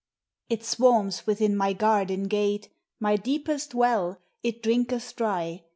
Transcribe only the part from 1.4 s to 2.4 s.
my garden